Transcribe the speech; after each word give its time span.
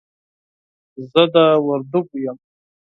زه 1.11 1.23
د 1.33 1.35
وردګو 1.65 2.17
يم. 2.23 2.37